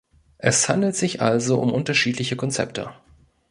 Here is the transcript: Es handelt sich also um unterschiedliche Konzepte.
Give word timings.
Es 0.39 0.67
handelt 0.67 0.95
sich 0.95 1.21
also 1.21 1.59
um 1.59 1.71
unterschiedliche 1.71 2.35
Konzepte. 2.35 2.89